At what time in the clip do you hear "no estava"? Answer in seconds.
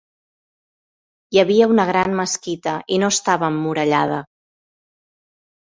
3.05-3.53